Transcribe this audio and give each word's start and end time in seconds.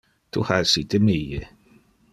Tu 0.37 0.45
ha 0.47 0.57
essite 0.63 1.03
mie. 1.09 1.45